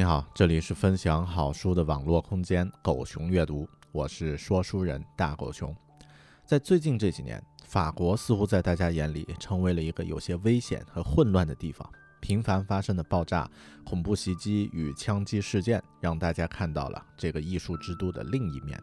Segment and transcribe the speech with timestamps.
[0.00, 5.76] 你好，这里是分享好书的网络空间“狗熊阅读”，我是说书人大狗熊。
[6.46, 11.86] 在最近这几年，法国似乎在大家眼里成为了一个有些危险和混乱的地方，
[12.18, 13.46] 频繁发生的爆炸、
[13.84, 18.82] 恐怖袭击与枪击事件，让大家看到了这个艺术之都的另一面。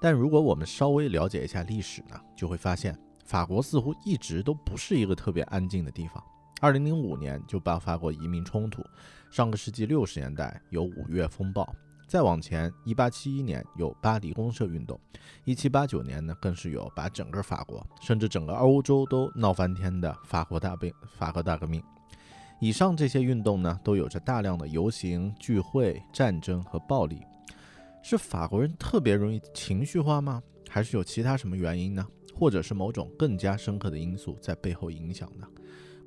[0.00, 6.24] 但如果我们稍微了解一下历史呢，就会发现法国似乎一直都不是一个特别安静的地方。
[6.60, 8.84] 二零零五年就爆发过移民冲突，
[9.30, 11.72] 上个世纪六十年代有五月风暴，
[12.08, 14.98] 再往前一八七一年有巴黎公社运动，
[15.44, 21.80] 一七八九年呢更是有把整个法国甚至整个欧洲都闹翻天的法国大病法国大革命。
[22.60, 27.22] 以上这些运动呢都有着大量的游行、聚会、战争和暴力，
[28.02, 30.42] 是法国人特别容易情绪化吗？
[30.68, 32.04] 还是有其他什么原因呢？
[32.34, 35.46] 或者是某种更加深刻的因素在背后影响呢？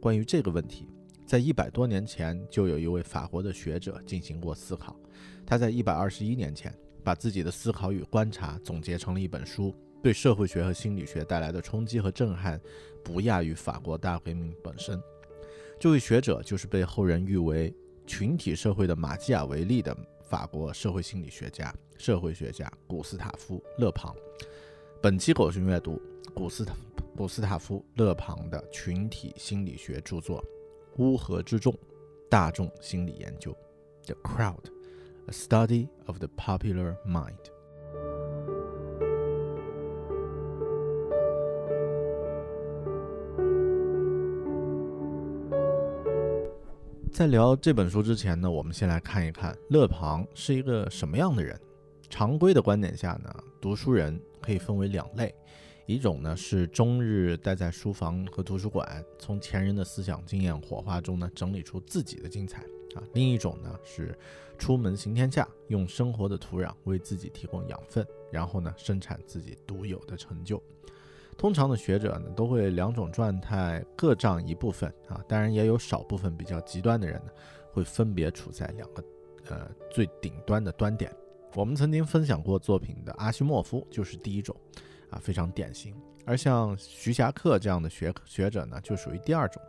[0.02, 0.88] 关于这个问题，
[1.28, 5.00] 在一百多年前就有一位法国的学者进行过思考。
[5.46, 12.60] 他在一百二十一年前把自己的思考与观察总结成了一本书，对社会学和心理学带来的冲击和震撼
[13.04, 15.00] 不亚于法国大革命本身。
[15.80, 17.72] 这位学者就是被后人誉为
[18.08, 24.16] 群体社会的马基雅维利的法国社会心理学家、社会学家古斯塔夫·勒庞。
[25.00, 26.02] 本期狗熊阅读
[26.34, 26.91] 古斯塔夫。
[27.22, 30.44] 古斯塔夫·勒庞的群体心理学著作
[30.98, 31.72] 《乌合之众：
[32.28, 33.52] 大众心理研究》
[34.08, 34.66] （The Crowd:
[35.28, 37.36] A Study of the Popular Mind）。
[47.12, 51.56] 在聊这本书之前呢，我们先来看一看勒庞是一个什么样的人。
[52.10, 53.32] 常规的观点下呢，
[53.62, 55.32] 读书人可以分为两类。
[55.92, 62.62] 一种呢是终日待在书房和图书馆，从前人的思想经验火花中呢整理出自己的精彩
[62.96, 64.18] 啊；另一种呢是
[64.58, 70.62] 出门行天下，用生活的土壤为自己提供养分，然后呢生产自己独有的成就。
[71.38, 77.32] 通常的学者呢都会两种状态各占一部分啊，当然也有少部分比较极端的人呢
[77.72, 79.04] 会分别处在两个
[79.50, 81.14] 呃最顶端的端点。
[81.56, 84.56] 我们曾经分享过作品的阿西莫夫就是第一种。
[85.12, 85.96] 啊，非常典型。
[86.26, 89.62] 而像徐霞客这样的学学者呢，就属于第二种。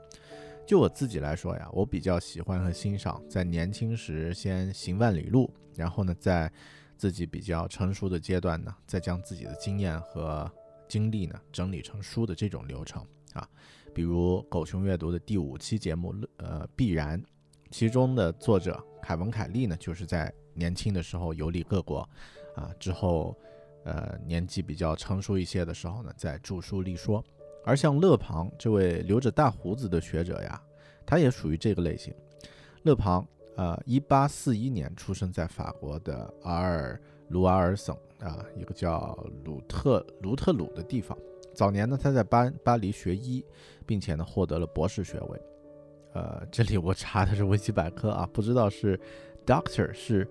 [0.67, 6.51] 就我自己来说呀，我比较喜欢和欣赏在年轻时先行万里路，然后呢，在
[6.97, 10.49] 自己比较成熟的阶段呢，再将自己的经验和
[10.87, 13.49] 经历呢整理成书的这种流程啊。
[13.93, 17.21] 比如狗熊阅读的第五期节目，呃，必然，
[17.71, 22.09] 其中的作者凯文·凯利呢，就是在年轻的时候游历各国，
[22.55, 23.35] 啊，之后。
[23.84, 27.22] 呃，年纪比较成熟一些的时候呢，在著书立说。
[27.65, 30.60] 而像勒庞这位留着大胡子的学者呀，
[31.06, 32.12] 他也属于这个类型。
[32.82, 33.25] 勒庞，
[33.56, 41.16] 呃，一八四一年出生在法国的阿尔卢瓦尔省啊，一个叫鲁特卢特鲁的地方。
[41.54, 43.44] 早年呢，他在巴巴黎学医，
[43.87, 45.41] 并且呢，获得了博士学位。
[46.14, 48.99] 呃，这里我查的是维基百科啊，不知道是
[49.46, 50.28] Doctor 是。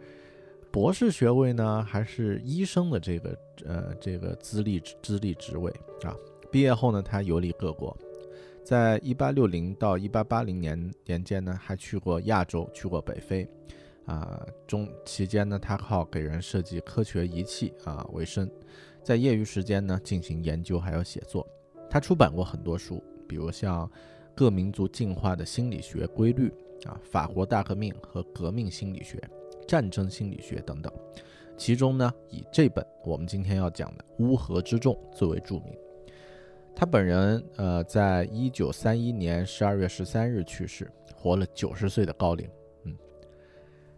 [0.72, 5.70] 博士学位呢，还是医生的这个呃这个资历资历职位
[6.04, 6.16] 啊？
[6.50, 7.96] 毕业后呢，他游历各国，
[8.64, 13.46] 在一八六零到一八八零年年间呢，还去过亚洲，去过北非，
[14.06, 18.50] 啊，中期间呢，他靠给人设计科学仪器啊为生，
[19.04, 21.46] 在业余时间呢进行研究还有写作。
[21.90, 23.86] 他出版过很多书，比如像
[24.34, 26.48] 《各民族进化的心理学规律》
[26.90, 29.18] 啊，《法国大革命和革命心理学》。
[29.72, 30.92] 战争心理学等等，
[31.56, 35.74] 其中呢，以这本我们今天要讲的《乌合之众》最为著名。
[36.76, 42.46] 他本人呃，在一九三一年十二月十三日去世，活了九十岁的高龄。
[42.84, 42.94] 嗯，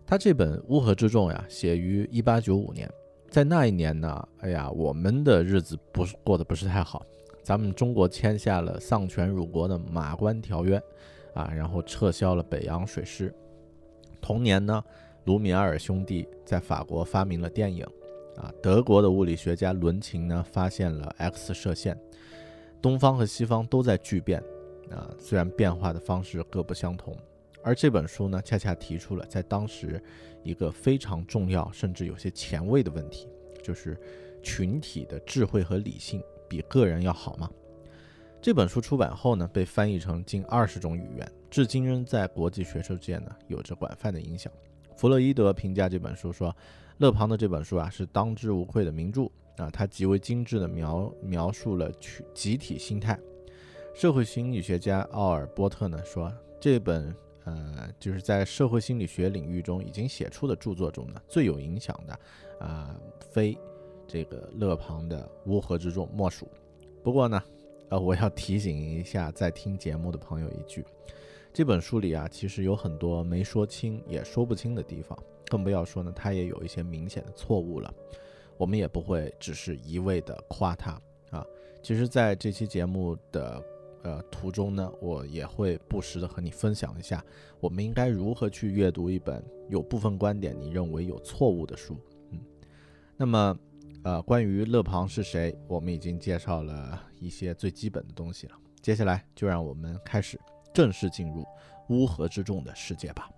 [0.05, 2.87] 他这本《乌合之众》呀，写于一八九五年，
[3.31, 7.03] 在那一年呢，哎呀，我们的日子不是过得不是太好，
[7.41, 10.77] 咱们中国签下了丧权辱国的《马关条约》，
[11.33, 13.33] 啊，然后撤销了北洋水师。
[14.21, 14.81] 同年呢，
[15.25, 17.85] 卢米埃尔兄弟在法国发明了电影，
[18.35, 21.97] 啊，德国的物理学家伦琴呢发现了 X 射线。
[22.81, 24.43] 东方和西方都在巨变，
[24.91, 27.17] 啊，虽然变化的方式各不相同。
[27.63, 30.03] 而这本书呢，恰恰提出了在当时
[30.43, 33.29] 一个非常重要，甚至有些前卫的问题，
[33.63, 33.97] 就是
[34.41, 37.49] 群体的智慧和理性比个人要好吗？
[38.41, 44.51] 这本书出版后呢，被翻译成近二十种语言，至今仍在国际学术界呢有着广泛的影响。
[44.95, 46.55] 弗洛伊德评价这本书说，
[46.97, 49.23] 勒庞的这本书啊是当之无愧的名著
[49.57, 53.19] 啊，它极为精致地描描述了群集体心态。
[53.93, 57.15] 社会心理学家奥尔波特呢说，这本。
[57.45, 62.19] 呃，就是在社会心理学领域中已经写出的著作中呢，最有影响的，
[62.65, 63.57] 啊，非
[64.07, 66.47] 这个勒庞的《乌合之众》莫属。
[67.03, 67.43] 不过呢，
[67.89, 70.85] 呃，我要提醒一下在听节目的朋友一句，
[71.53, 77.93] 这本书里啊，其实有很多没说清也说不清的地方，更不要说呢，它也有一些明显的错误了。
[78.57, 81.45] 我们也不会只是一味的夸它啊。
[81.83, 83.63] 其实，在这期节目的。
[84.05, 87.23] 呃，途中呢，我也会不时的和你分享一下，
[87.61, 91.97] 我们应该如何去阅读一本有部分观点你认为有错误的书。
[92.31, 92.39] 嗯，
[93.15, 93.57] 那么，
[94.03, 98.57] 呃，关于勒庞是谁，我们已经介绍了一些最基本的东西了。
[98.81, 100.37] 接下来就让我们开始
[100.73, 101.45] 正式进入
[101.89, 103.29] 乌合之众的世界吧。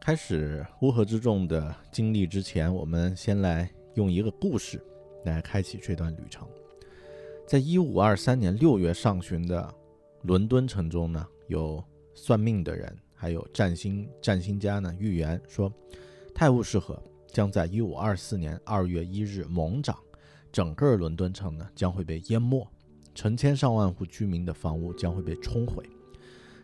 [0.00, 4.82] 开始乌合之众的经历之前，我们先来用一个故事
[5.24, 6.48] 来开启这段旅程。
[7.46, 9.72] 在一五二三年六月上旬的
[10.22, 15.72] 伦敦城中呢，有算命的人，还有占星占星家呢预言说，
[16.34, 17.00] 泰晤士河
[17.32, 19.96] 将在一五二四年二月一日猛涨，
[20.52, 22.66] 整个伦敦城呢将会被淹没，
[23.14, 25.88] 成千上万户居民的房屋将会被冲毁。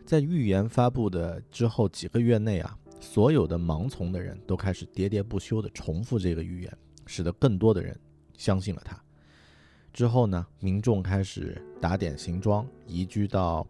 [0.05, 2.77] 在预言发布的之后几个月内啊。
[2.99, 7.95] 所有的盲从的人都开始喋喋不休地重复这个预言，使得更多的人
[8.35, 8.99] 相信了他。
[9.93, 13.67] 之后呢，民众开始打点行装，移居到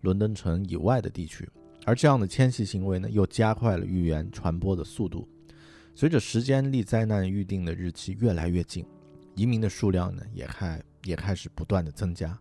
[0.00, 1.46] 伦敦城以外的地区，
[1.84, 5.28] 而这样的迁徙行为呢，又加快了预言传播的速度。
[5.94, 8.86] 随着时间离灾难预定的日期越来越近，
[9.34, 12.38] 移民的数量呢，也开也开始不断的增加。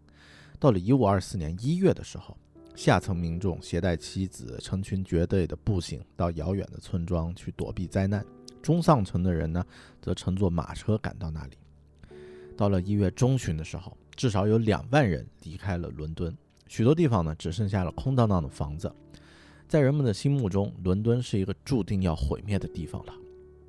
[0.59, 2.37] 到了一五二四年一月的时候。
[2.75, 8.21] 下层民众携带妻子，成群结队的步行到遥远的村庄去躲避灾难；
[8.61, 9.65] 中上层的人呢，
[10.01, 11.57] 则乘坐马车赶到那里。
[12.55, 16.33] 到了一月中旬的时候，至少有两万人离开了伦敦，
[16.69, 18.89] 许多地方呢，只剩下了空荡荡的房子。
[19.67, 23.13] 在人们的心目中，伦敦是一个注定要毁灭的地方了。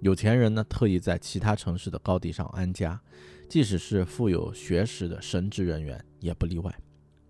[0.00, 3.00] 有钱人呢，特意在其他城市的高地上安家，
[3.48, 6.74] 即使是富有学识的神职人员也不例外。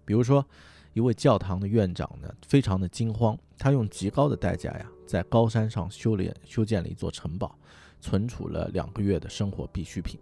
[0.05, 0.45] 比如说。
[0.93, 7.57] 一位教堂的院长呢，非常的惊慌，他用极高的代价呀，在高山上修炼修建了一座城堡，
[8.01, 10.19] 存储了两个月的生活必需品。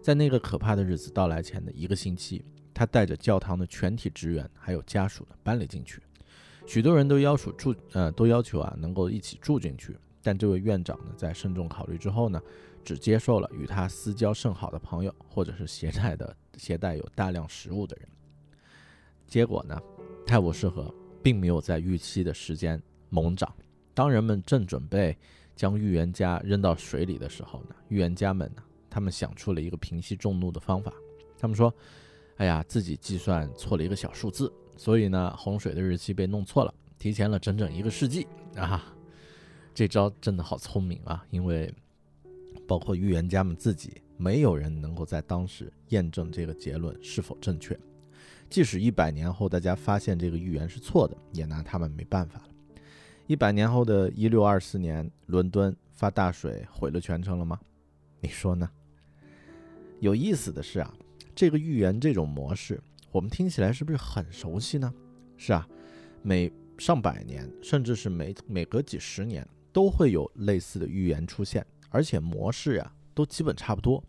[0.00, 6.00] 在那个可怕的日子到来前的一个星期，他带着教堂的全体职员还有家属呢，搬了进去。
[6.68, 9.98] 许多人都要求住，呃，都要求啊，能够一起住进去。
[10.26, 12.42] 但这位院长呢，在慎重考虑之后呢，
[12.84, 18.08] 只接受了与他私交甚好的朋友，或者是携带的携带有大量食物的人。
[19.28, 19.80] 结果呢？
[20.26, 20.92] 泰晤士河
[21.22, 23.54] 并没有在预期的时间猛涨。
[23.94, 25.16] 当人们正准备
[25.54, 30.92] 将预言家扔到水里的时候呢，预言家们呢，他们想出了一个平息众怒的方法。
[31.38, 31.72] 他们说
[32.38, 38.92] ：“哎呀，自己计算错了一个小数字，所以呢，洪水的日期被弄错了，提前了整整一个世纪啊！”
[39.76, 41.22] 这招真的好聪明啊！
[41.28, 41.70] 因为
[42.66, 47.78] 包括预言家们自己，没有人能够在当时验证这个结论是否正确。
[48.48, 52.48] 即使一百年后大家发现这个预言是错的，也拿他们没办法了。
[53.26, 57.60] 一百年后的一六二四年，伦敦发大水毁了全城了吗？
[58.22, 58.66] 你说呢？
[60.00, 60.90] 有意思的是啊，
[61.34, 64.90] 这个预言这种模式，我们听起来是不是很熟悉呢？
[65.36, 65.68] 是啊，
[66.22, 74.02] 每上百年，甚至是每每隔几十年，都会有类似的预言出现，而且模式呀都基本差不多。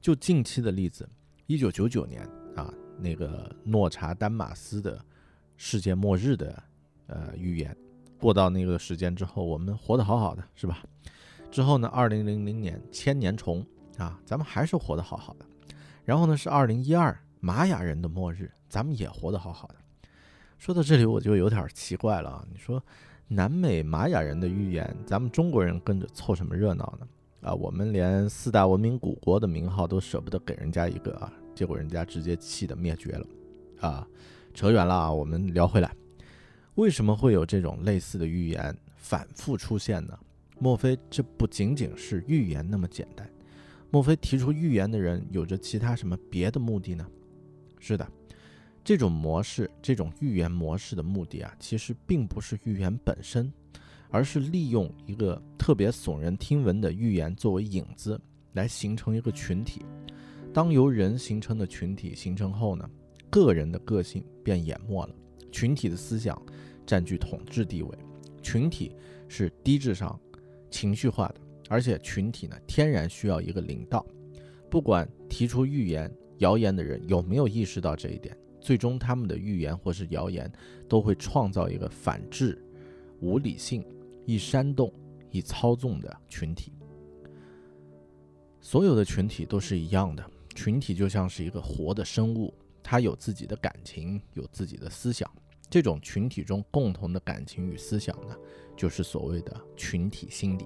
[0.00, 1.06] 就近期的例子，
[1.46, 2.72] 一九九九年啊。
[2.96, 5.04] 那个诺查丹马斯的
[5.56, 6.62] 世界末日的
[7.08, 7.76] 呃预言，
[8.18, 10.84] 过到那个时间之后，我们活得好好的，是吧？
[11.50, 13.66] 之后呢，二零零零年千年虫
[13.98, 15.44] 啊，咱们还是活得好好的。
[16.04, 19.74] 然后呢，是二零一二玛雅人的末日，咱们也活得好好的。
[20.56, 22.46] 说到这里，我就有点奇怪了啊！
[22.48, 22.80] 你说
[23.28, 27.08] 南美玛雅人的预言，咱们中国人跟着凑什么热闹呢？
[27.40, 33.26] 啊，我们连四大文明古国的名号都舍不得给人家一个啊，结果人家直接气得灭绝了，
[33.80, 34.08] 啊，
[34.54, 35.94] 扯远了啊，我们聊回来，
[36.76, 40.18] 为什么会有这种类似的预言反复出现呢？
[40.58, 43.28] 莫非这不仅仅是预言那么简单？
[43.90, 47.06] 莫非提出预言的人有着其他什么别的目的呢？
[47.78, 48.08] 是的，
[48.84, 53.50] 这种模式，这种预言模式的目的啊，其实并不是预言本身。
[54.10, 58.20] 而是利用一个特别耸人听闻的预言作为引子，
[58.52, 59.84] 来形成一个群体。
[60.52, 62.88] 当由人形成的群体形成后呢，
[63.28, 65.12] 个人的个性便淹没了，
[65.50, 66.40] 群体的思想
[66.86, 67.90] 占据统治地位。
[68.40, 68.94] 群体
[69.26, 70.16] 是低智商、
[70.70, 74.06] 情绪化的，而且群体呢天然需要一个领导。
[74.70, 80.50] 不管提出预言、谣言的人有没有意识到这一点，最终他们的预言或是谣言
[80.88, 82.60] 都会创造一个反智、
[83.20, 83.84] 无理性。
[84.26, 84.90] 易煽动、
[85.30, 86.72] 易操纵的群体，
[88.58, 90.24] 所有的群体都是一样的。
[90.54, 95.30] 群体就像是一个活的生物，它有自己的感情，有自己的思想。
[95.68, 98.34] 这种群体中共同的感情与思想呢，
[98.74, 100.64] 就是所谓的群体心理。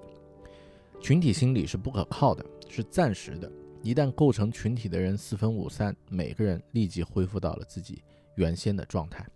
[1.01, 3.51] 群体心理是不可靠的，是暂时的。
[3.83, 8.03] 一旦构成群体的人四分五散，每个人立即恢复到了自己
[8.37, 9.27] 原先的状态。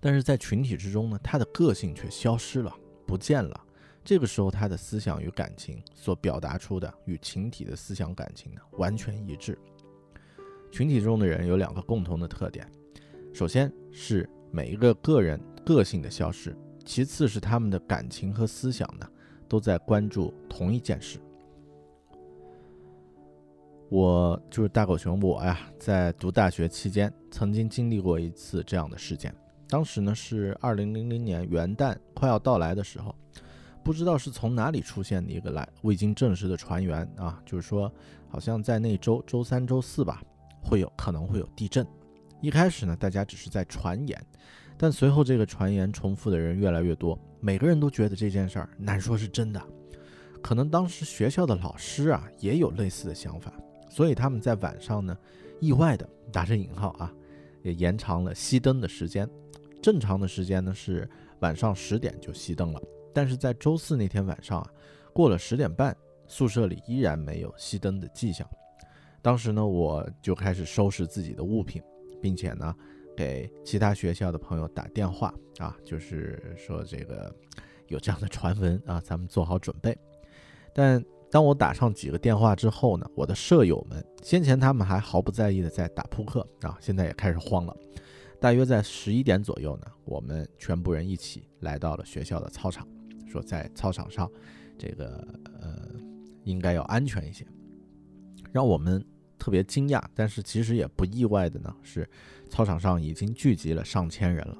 [0.00, 2.74] 但是在群体之中呢，他的个性却消失了。
[3.06, 3.60] 不见了，
[4.04, 9.58] 这个时候他的思想与感情所表达出的与群体的思想感情呢完全一致。
[10.70, 12.70] 群体中的人有两个共同的特点，
[13.34, 19.04] 首先是每一个个人个性的消失，其次是他们的感情和思想呢
[19.48, 21.20] 都在关注同一件事。
[23.90, 29.34] 我就是大狗熊，我呀在读大学期间曾经经历过一次这样的事件。
[29.68, 33.12] 当时呢是二零零零年元旦快要到来的时候，
[33.82, 37.92] 不知道是从哪里出现的一个来未经证实的传言啊，就是说
[38.28, 40.22] 好像在那周周三、周四吧，
[40.62, 41.84] 会有可能会有地震。
[42.40, 44.24] 一开始呢，大家只是在传言，
[44.78, 49.60] 但随后这个传言重复的人越来越多，每个人都觉得这件事儿难说是真的。
[50.40, 53.52] 可能当时学校的老师啊也有类似的想法，
[53.90, 55.14] 所以他们在晚上呢，
[55.60, 57.12] 意外的打着引号啊，
[57.62, 59.28] 也延长了熄灯的时间。
[59.82, 61.08] 正常的时间呢是
[61.40, 62.80] 晚上十点就熄灯了，
[63.12, 64.70] 但是在周四那天晚上啊，
[65.12, 68.48] 过了十点半，宿舍里依然没有熄灯的迹象。
[69.22, 71.82] 当时呢，我就开始收拾自己的物品，
[72.22, 72.74] 并且呢，
[73.16, 77.34] 给其他学校的朋友打电话啊，就是说这个
[77.88, 79.96] 有这样的传闻啊，咱们做好准备。
[80.72, 87.76] 但当我打上几个电话之后呢，我的舍友们先前他们还毫不在意的在打扑克啊，现在也开始慌了。
[88.40, 92.88] 大约在十一点左右呢，我们全部人一起来到了学校的操场，
[93.26, 94.30] 说在操场上，
[94.78, 95.24] 这个
[95.60, 95.76] 呃
[96.44, 97.46] 应该要安全一些。
[98.50, 99.04] 让我们
[99.38, 102.08] 特别惊讶，但是其实也不意外的呢，是
[102.48, 104.56] 操场上已经聚集了上千人了。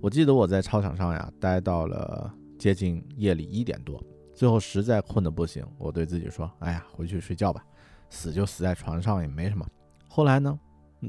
[0.00, 4.02] 我记得我在操场上呀待到了接近夜里一点多，
[4.40, 7.62] 最后实在困得不行，我对自己说：“哎呀，回去睡觉吧，
[8.08, 9.68] 死就死在床上也没什么。”
[10.08, 10.58] 后来呢？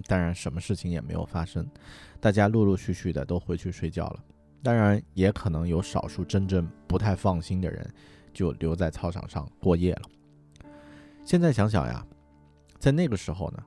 [0.05, 1.65] 当然，什么事情也没有发生，
[2.19, 4.21] 大家陆陆续续的都回去睡觉了。
[4.61, 7.89] 当然，也可能有少数真正不太放心的人，
[8.33, 10.01] 就留在操场上过夜了。
[11.23, 12.05] 现在想想呀，
[12.79, 13.63] 在那个时候呢，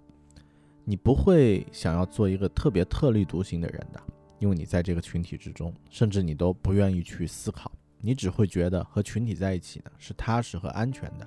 [0.84, 3.98] 你不会想要做一个特别特立独行的人的，
[4.40, 7.72] 因为你在这个群体之中，甚至你都不愿意去思考，
[8.04, 11.26] 你只会觉得和群体在一起呢是踏实和安全的。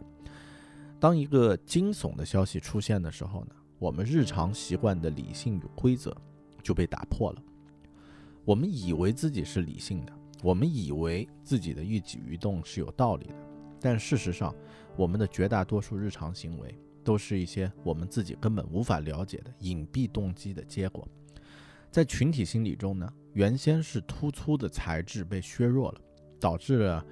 [1.00, 3.55] 当一个惊悚的消息出现的时候呢？
[3.79, 6.15] 我们日常习惯的理性与规则
[6.63, 7.43] 就被打破了。
[8.43, 13.36] 我们以为自己是理性的，我们以为自己的一举一动是有道理的，
[13.79, 14.55] 但事实上，
[14.96, 21.07] 我们的绝大多数日常行为都是一些我们自己根本无法了解的隐蔽动机的结果。
[21.91, 26.01] 在群体心理中呢，原先是突出的材质被削弱了，
[26.39, 27.06] 导致了，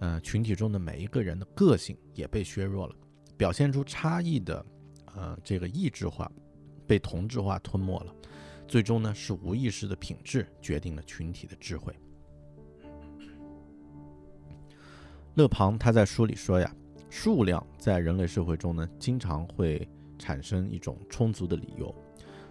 [0.00, 2.94] 呃，群体中的每一个人的个性也被削弱了，
[3.36, 4.64] 表现出差异的。
[5.16, 6.28] 呃，这个异质化
[6.88, 8.12] 被同质化吞没了，
[8.66, 11.94] 最终呢是无意识的品质决定了群体的智慧。
[15.34, 16.74] 勒庞他在书里说呀，
[17.10, 19.88] 数量在人类社会中呢经常会
[20.18, 21.94] 产生一种充足的理由，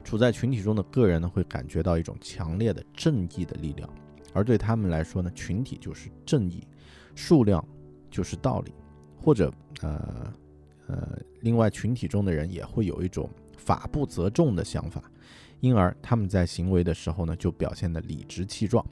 [0.02, 3.90] 处在群体中的个人呢会感觉到一种强烈的正义的力量，
[4.34, 6.68] 而对他们来说呢，群体就是正义，
[7.16, 7.64] 数量
[8.12, 8.74] 就是道理，
[9.16, 10.34] 或者呃。
[10.88, 15.02] 呃，另外，群体中的人也会有一种法不责众的想法，
[15.62, 18.86] 因而他们在行为的时候呢，就表现得理直气壮。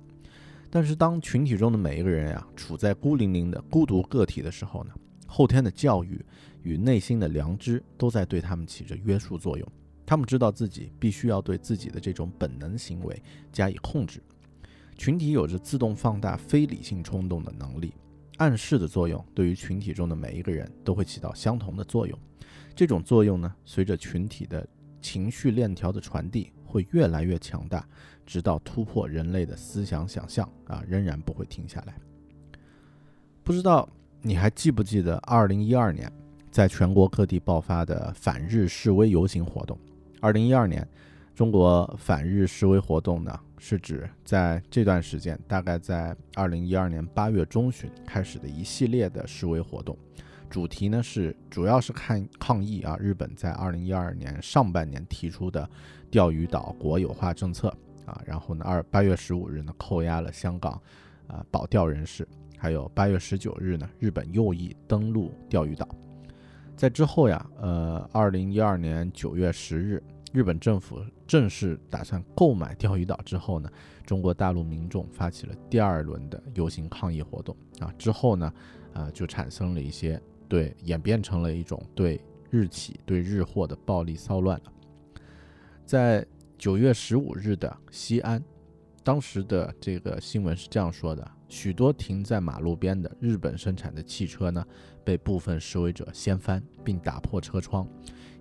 [0.69, 4.93] 但是，当群体中的每一个人呀，处在孤零零的孤独个体的时候呢，
[5.27, 6.25] 后天的教育
[6.63, 9.67] 与内心的良知都在对他们起着约束作用。
[10.05, 13.21] 他们知道自己必须要对自己的这种本能行为
[13.51, 14.24] 加以控制。
[15.01, 17.91] 群体有着自动放大非理性冲动的能力，
[18.38, 22.15] 暗示的作用对于群体中的每一个人都会起到相同的作用。
[22.75, 24.63] 这种作用呢，随着群体的
[25.01, 27.84] 情绪链条的传递，会越来越强大，
[28.27, 31.96] 直到突破人类的思想想象啊，仍然不会停下来。
[33.43, 33.89] 不知道
[34.22, 36.13] 你还记不记得二零一二年
[36.51, 39.75] 在全国各地爆发的反日示威游行活动？
[40.20, 40.88] 二零一二年，
[41.33, 49.97] 中国反日示威活动呢，是指在这段时间，大概在二零一二年八月中旬开始的一系列的示威活动。
[50.50, 55.67] 主题呢是主要是看抗议啊，日本在二零一二年上半年提出的
[56.11, 57.69] 钓鱼岛国有化政策
[58.05, 60.73] 啊，然后呢二八月十五日呢扣押了香港
[61.27, 65.88] 啊保钓人士，还有八月十九日呢日本右翼登陆钓鱼岛，
[66.75, 73.69] 在之后呀，呃二零一二年九月十日，日本政府正式打算购买钓鱼岛之后呢，
[74.05, 78.53] 中国大陆民众发起了第二轮的游行抗议活动啊，之后呢，
[78.93, 80.21] 呃就产生了一些。
[80.47, 82.19] 对，演变成了一种对
[82.50, 84.73] 日企、对日货的暴力骚乱了。
[85.85, 88.43] 在九月十五日的西安，
[89.01, 94.61] 当时的这个新闻是这样说的：许多停在马路边的日本生产的汽车呢，
[95.05, 97.88] 被部分示威者掀翻并打破车窗；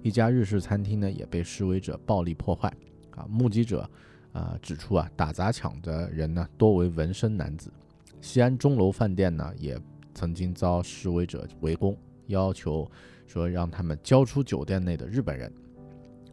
[0.02, 2.72] 一家日式餐厅呢，也被示威者暴力破坏。
[3.10, 3.88] 啊，目击者
[4.32, 7.72] 啊指出啊，打砸抢的人呢，多为纹身男子。
[8.20, 9.80] 西安钟楼饭店呢，也。
[10.12, 12.90] 曾经遭示威者围攻，要求
[13.28, 15.50] 说让他们交出酒店内的日本人，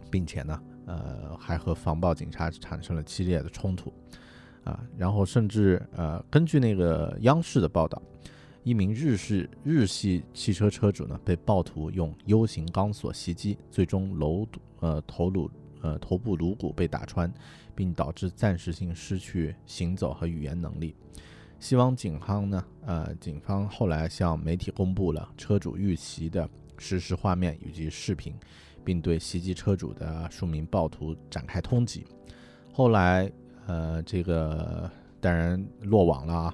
[0.09, 3.93] 并且呢，呃，还和防暴警察产生了激烈的冲突，
[4.63, 8.01] 啊，然后甚至呃，根据那个央视的报道，
[8.67, 14.45] 一名日式日系汽车车主呢被暴徒用 U 型钢索袭击，最终颅
[14.81, 15.49] 呃头颅
[15.79, 17.33] 呃头部颅骨被打穿，
[17.73, 20.93] 并导致暂时性失去行走和语言能力。
[21.61, 22.65] 希望警方呢？
[22.85, 28.35] 呃，警方后来向媒体公布了车主遇袭的实时画面以及视频，
[28.83, 32.03] 并对袭击车主的数名暴徒展开通缉。
[32.73, 33.31] 后来，
[33.65, 36.53] 呃，这个当然落网了啊。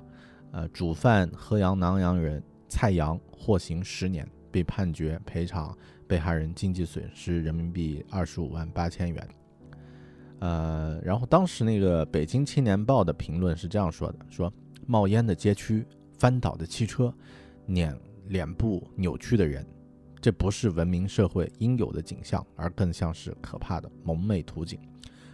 [0.54, 9.30] 呃，主犯河阳南阳人蔡阳获刑十年，被判决赔偿被害人经济损失人民币二十五万八千元。
[10.40, 14.50] 呃，然后当时那个《北京青年报》的评论是这样说的：说。
[14.86, 15.88] 冒烟的街区，
[16.20, 17.14] 翻倒的汽车，
[17.68, 19.66] 脸脸部扭曲的人，
[20.20, 24.78] 这不是文明社会应有的景象，而更像是可怕的蒙昧图景。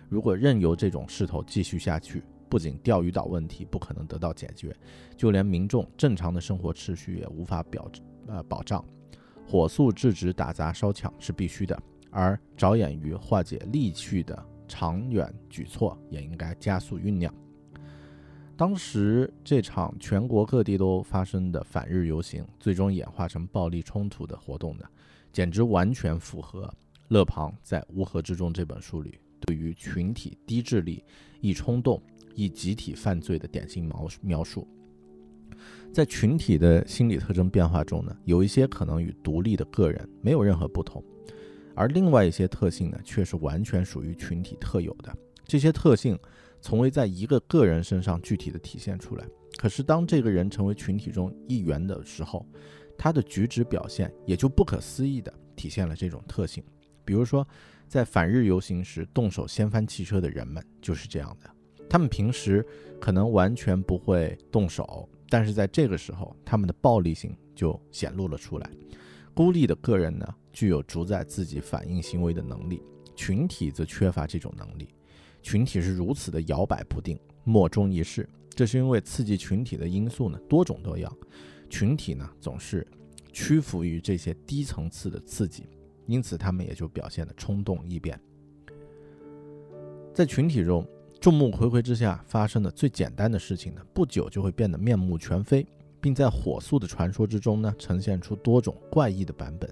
[0.08, 4.76] 如果任由这种势头继续下去，不仅钓鱼岛问题不可能得到解决，
[5.16, 7.90] 就连民众正常的生活秩序也无法表
[8.28, 8.84] 呃保障。
[9.48, 11.82] 火速制止打砸烧抢是必须的，
[12.12, 17.34] 而着眼于化解利绪的长远举措也应该加速酝酿。
[18.56, 24.86] 当时这场全国各地都发生的反日游行，最终演化成暴力冲突的活动的，
[25.32, 26.72] 简直完全符合
[27.08, 31.04] 勒庞在《乌合之众》这本书里对于群体低智力、
[31.40, 32.04] 易冲动、
[32.36, 34.68] 以集体犯罪的典型描描述。
[35.92, 41.04] 在群体的心理特征变化中呢，有一些可能与独立的个人没有任何不同，
[41.76, 45.16] 而另外一些特性呢，却是完全属于群体特有的。
[45.46, 46.18] 这些特性。
[46.62, 49.26] 从未在一个个人身上具体的体现出来。
[49.58, 52.46] 可是，当这个人成为群体中一员的时候，
[52.98, 56.62] 他的举止表现也就不可思议地体现了这种特性。
[57.06, 57.48] 比如说，
[57.88, 61.50] 在反日游行时动手掀翻汽车的人们就是这样的。
[61.90, 62.66] 他们平时
[63.02, 68.70] 可能完全不会动手，但是在这个时候，他们的暴力性就显露了出来。
[69.34, 72.84] 孤立的个人呢，具有主宰自己反应行为的能力，
[73.16, 74.94] 群体则缺乏这种能力。
[75.42, 81.12] 群体是如此的摇摆不定、莫衷一是，这是因为刺激群体的因素呢多种多样，
[81.70, 82.86] 群体呢总是
[83.32, 85.70] 屈服于这些低层次的刺激，
[86.06, 88.20] 因此他们也就表现的冲动易变。
[90.14, 90.86] 在群体中，
[91.20, 95.66] 众目睽睽之下发生的最简单的事情呢，不久就会变得面目全非，
[96.00, 99.70] 并在火速的传说之中呢，呈现出多种怪异的版本。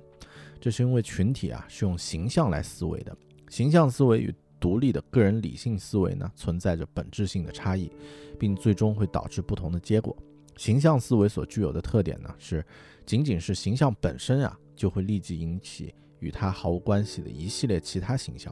[0.59, 3.15] 这是因为群体啊是用形象来思维的，
[3.49, 4.33] 形象思维与。
[4.59, 7.91] 独立的个人理性思维呢，存在着本质性的差异，
[8.39, 10.17] 并最终会导致不同的结果。
[10.55, 12.65] 形象思维所具有的特点呢，是
[13.05, 18.51] 仅仅是形象本身啊，就会立即引起与它毫无关系的一系列其他形象。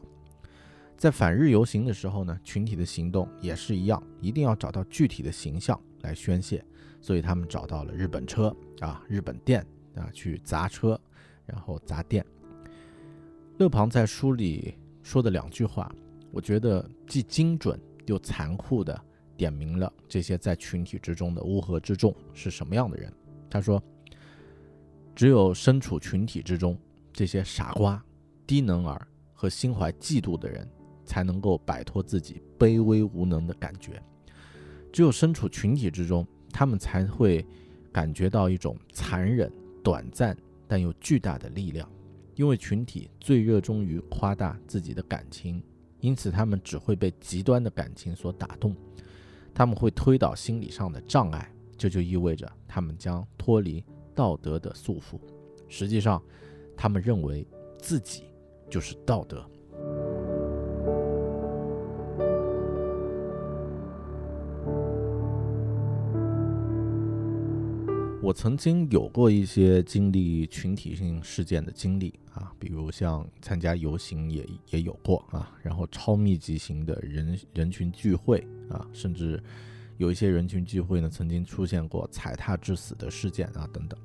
[0.98, 6.64] 在反日游行的时候呢，群体的行动也是一样，一定要找到具体的形象来宣泄，
[7.02, 11.00] 所以他们找到了日本车啊、日本店啊去砸车，
[11.46, 12.26] 然后砸店。
[13.58, 15.94] 勒庞在书里说的两句话，
[16.32, 19.00] 我觉得既精准又残酷的
[19.38, 23.14] 点明了这些在群体之中的乌合之众是什么样的人。
[23.50, 23.82] 他说
[25.16, 26.78] ：“只有身处群体之中，
[27.14, 28.04] 这些傻瓜、
[28.48, 30.68] 低能儿和心怀嫉妒的人，
[31.06, 34.02] 才能够摆脱自己卑微无能的感觉。
[34.92, 37.46] 只有身处群体之中，他们才会
[37.92, 39.52] 感觉到一种残忍、
[39.84, 40.36] 短暂
[40.68, 41.90] 但又巨大的力量。
[42.36, 45.64] 因为群体最热衷于夸大自己的感情，
[46.02, 48.76] 因此他们只会被极端的感情所打动。
[49.54, 55.20] 他们会推倒心理上的障碍。”这就意味着他们将脱离道德的束缚。
[55.68, 56.24] 实际上，
[56.76, 57.46] 他们认为
[57.78, 58.24] 自己
[58.70, 59.46] 就是道德。
[68.26, 79.42] 我曾经有过一些经历群体性事件的经历啊，比如像参加游行也也有过啊，然后超密集型的人人群聚会啊，甚至。
[79.98, 83.98] 有一些人群聚会呢，曾经出现过踩踏致死的事件啊，等等。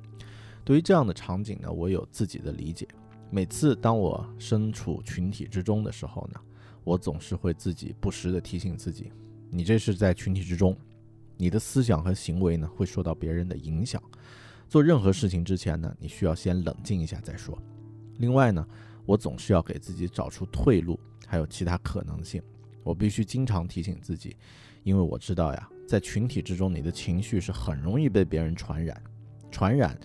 [0.63, 2.87] 对于这样的场景呢，我有自己的理解。
[3.31, 6.39] 每次当我身处群体之中的时候呢，
[6.83, 9.11] 我总是会自己不时的提醒自己：
[9.49, 10.77] 你这是在群体之中，
[11.41, 13.99] 你的思想和行为呢会受到别人的影响。
[14.69, 17.57] 做任何事情之前呢，你需要先冷静一下再说。
[18.19, 18.63] 另外呢，
[19.07, 22.39] 我总是要给自己找出退路，还有其他可能性。
[22.83, 24.35] 我必须经常提醒自己，
[24.83, 25.67] 因为我知道呀。
[25.87, 29.03] 在群体之中，你的情绪是很容易被别人传染，
[29.49, 29.99] 传染，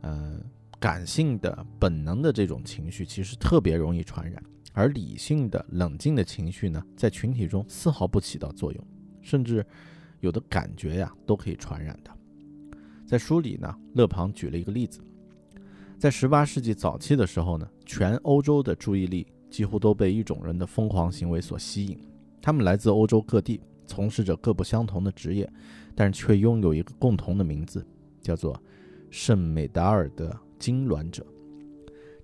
[0.00, 0.40] 呃，
[0.80, 4.42] 感性的、本能的这种情绪其实特别容易传染，
[4.72, 8.84] 而理性的、冷静的情绪呢，在群体中丝毫不起到作用，
[9.22, 9.64] 甚至
[10.22, 12.10] 有的感觉呀都可以传染的。
[13.06, 15.00] 在书里呢，勒庞举了一个例子，
[15.98, 21.98] 在十八世纪早期的时候呢，全欧洲的注意力几乎都被一种人的疯狂行为所吸引，
[22.40, 23.60] 他们来自欧洲各地。
[23.84, 25.52] 从事着各不相同的职业，
[25.94, 27.84] 但是却拥有一个共同的名字，
[28.22, 28.58] 叫做
[29.10, 31.26] 圣美达尔的痉挛者。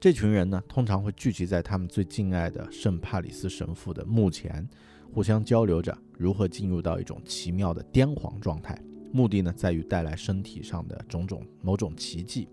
[0.00, 4.66] 这群人呢，通常会聚集在他们最敬爱的圣帕里斯神父的墓前，
[5.12, 8.78] 互相交流着如何进入到一种奇妙的癫狂状态。
[9.12, 12.48] 目的呢，在于带来身体上的种种某种奇迹。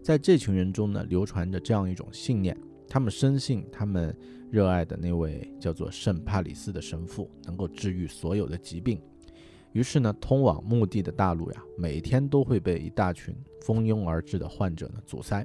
[0.00, 2.56] 在这群人中呢，流传着这样一种信念：
[2.88, 4.16] 他们深信他们。
[4.52, 9.00] 热爱的那位叫做圣帕里斯的神父能够治愈所有的疾病，
[9.72, 15.42] 于是呢，通往墓地的大路呀，每天都会被一大群蜂拥而至的患者呢阻塞。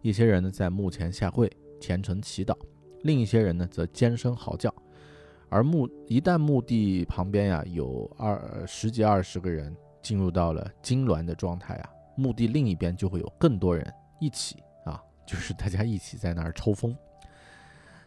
[0.00, 2.56] 一些人呢在墓前下跪虔诚祈祷，
[3.02, 4.74] 另一些人呢则尖声嚎叫。
[5.50, 16.96] 而墓一旦墓地旁边呀有二十几二十个人进入到了痉挛的状态啊，墓地另一边就会有更多人一起啊，就是大家一起在那儿抽风。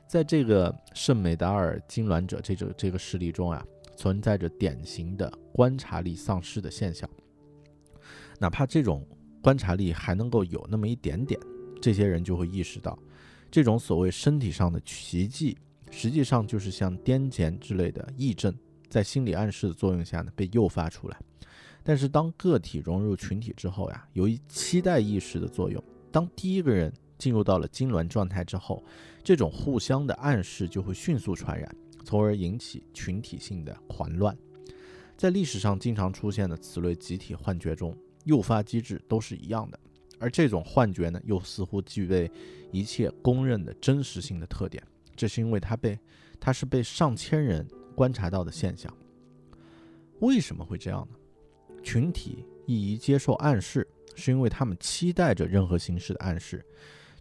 [0.08, 7.10] 在这个圣美达尔痉挛者这个这个事例中啊，存在着典型的观察力丧失的现象。
[8.38, 9.08] 哪怕这种
[9.41, 11.39] 观察力还能够有那么一点点，
[11.82, 12.97] 这些人就会意识到，
[13.49, 15.58] 这种所谓身体上的奇迹，
[15.91, 18.51] 实际上就是像癫痫之类的癔症，
[18.89, 21.19] 在心理暗示的作用下呢被诱发出来。
[21.84, 26.91] 但是当个体融入群体之后呀，由于期待意识的作用，当第一个人。
[27.21, 28.84] 进入到了痉挛状态之后，
[29.23, 31.71] 这种互相的暗示就会迅速传染，
[32.04, 34.36] 从而引起群体性的狂乱。
[35.15, 39.80] 在历史上经常出现的此类集体幻觉中，诱发机制都是一样的。
[40.17, 42.27] 而这种幻觉呢，又似乎具备
[42.71, 44.84] 一切公认的真实性的特点。
[45.22, 46.00] 这是因为它被
[46.40, 48.92] 它是被上千人观察到的现象。
[50.20, 51.78] 为什么会这样呢？
[51.84, 56.66] 群体易于接受暗示，是因为他们期待着任何形式的暗示。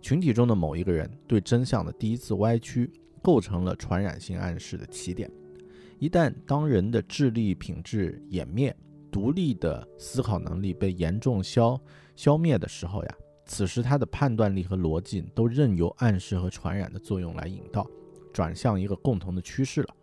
[0.01, 5.31] 群体中的某一个人对真相的第一次歪曲，构成了传染性暗示的起点。
[5.99, 8.75] 一旦当人的智力品质湮灭，
[9.11, 11.79] 独立的思考能力被严重消
[12.17, 13.15] 消灭的时候呀，
[13.51, 17.85] 此时他的判断力和逻辑都任由暗示和传染的作用来引导，
[18.33, 19.97] 转向一个共同的趋势了。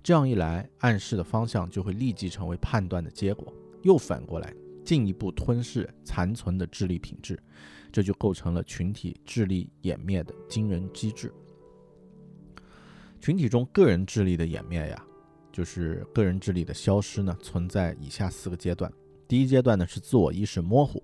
[0.00, 3.52] 这样一来，暗示的方向就会立即成为判断的结果，
[3.82, 4.54] 又反过来
[4.84, 7.36] 进一步吞噬残存的智力品质。
[7.90, 11.34] 这就构成了群体智力湮灭的惊人机制。
[13.20, 15.04] 群体中个人智力的湮灭呀，
[15.50, 18.88] 就是个人智力的消失呢，存在以下四个阶段。
[19.26, 21.02] 第一阶段呢是自我意识模糊，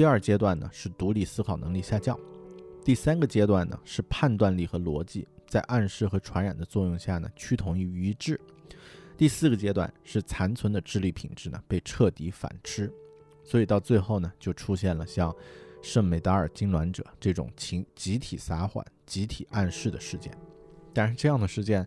[0.00, 2.18] 第二阶段呢是独立思考能力下降，
[2.82, 8.40] 第三个阶段呢是判断力和逻辑在暗示和传染的作用下呢趋同于一致，
[9.18, 12.90] 第四个阶段是残存的智力品质呢被彻底反吃，
[13.44, 15.30] 所以到最后呢就出现了像。
[15.82, 20.32] 圣美达尔痉挛者这种情集体撒谎、集体暗示的事件。
[20.94, 21.86] 但是这样的事件，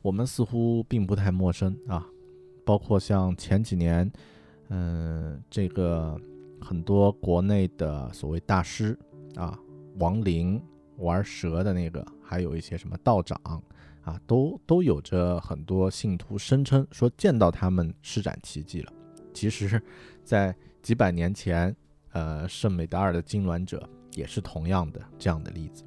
[0.00, 2.06] 我们似乎并不太陌生啊。
[2.64, 4.10] 包括像前几年，
[4.68, 6.18] 嗯，这个
[6.62, 8.98] 很多国内的所谓大师
[9.34, 9.58] 啊，
[9.98, 10.62] 王林
[10.98, 13.38] 玩蛇的那个，还有一些什么道长
[14.02, 18.92] 啊，都都有着很多信徒声称说见到他们施展奇迹了。
[19.34, 19.82] 其实，
[20.24, 21.74] 在几百年前，
[22.12, 25.84] 呃，圣美达尔的痉挛者也是同样的这样的例子。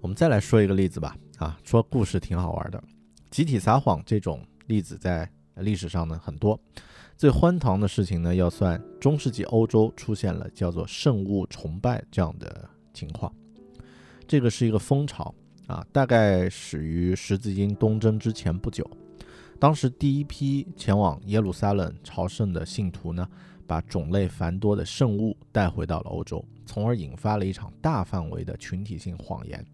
[0.00, 2.82] 我们再来说一个例子吧，啊，说故事挺好玩的。
[3.30, 6.58] 集体撒谎这种例子在历史上呢很多。
[7.22, 13.32] 最荒唐的事情呢，要算中世纪欧洲出现了叫做圣物崇拜这样的情况。
[14.26, 15.32] 这个是一个风潮
[15.68, 18.84] 啊，大概始于十字军东征之前不久。
[19.60, 23.24] 当时第一批前往耶路撒冷朝圣的信徒呢，
[23.68, 29.64] 把种类繁多的圣物带回到了欧洲，从而引发了一场大范围的群体性谎言。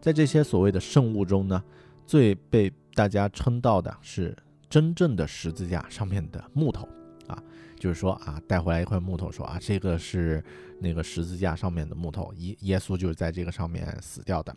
[0.00, 1.62] 在这些所谓的圣物中呢，
[2.04, 4.36] 最被大家称道的是
[4.74, 6.88] 真正的十字架上面的木头
[7.28, 7.40] 啊，
[7.78, 10.44] 就是说啊，带回来一块木头，说啊，这个是
[10.80, 14.52] 那个十字架上面的木头，耶耶稣就是在这个上面死掉的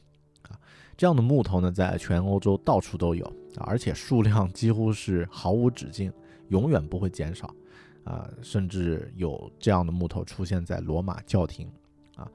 [0.49, 0.58] 啊。
[0.97, 3.23] 这样的木头呢，在全欧洲到处都有
[3.58, 6.12] 啊，而且数量几乎是毫无止境，
[6.49, 7.53] 永远不会减少
[8.03, 11.69] 啊，甚至有这样的木头出现在罗马教廷。
[12.15, 12.27] 啊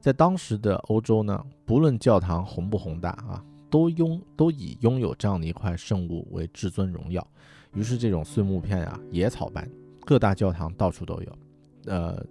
[0.00, 7.26] 在当时的欧洲呢，不论教堂宏不宏大啊，都拥都以拥有这样的一块圣物为至尊荣耀。
[7.74, 9.68] 于是这种碎木片啊，野草般，
[10.04, 11.38] 各大教堂到处都有，
[11.86, 12.24] 呃，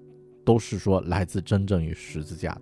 [0.44, 2.62] 都是说来自真正于十字架的。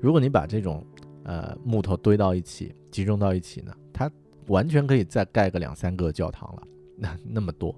[0.00, 0.86] 如果你把这种
[1.24, 4.10] 呃木头堆到一起，集中到一起呢，它
[4.46, 6.62] 完全可以再盖个两三个教堂了。
[6.96, 7.74] 那那么多，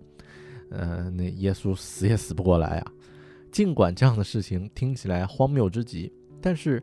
[0.70, 2.92] 呃，那耶稣死也死不过来啊。
[3.50, 6.12] 尽管这样的事情听起来荒谬之极。
[6.42, 6.82] 但是